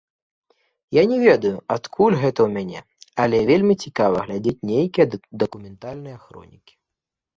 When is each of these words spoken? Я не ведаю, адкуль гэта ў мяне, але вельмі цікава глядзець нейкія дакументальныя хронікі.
Я 0.95 1.01
не 1.11 1.17
ведаю, 1.27 1.51
адкуль 1.75 2.17
гэта 2.23 2.39
ў 2.47 2.49
мяне, 2.55 2.79
але 3.25 3.37
вельмі 3.51 3.75
цікава 3.83 4.17
глядзець 4.25 4.65
нейкія 4.73 5.05
дакументальныя 5.45 6.17
хронікі. 6.27 6.73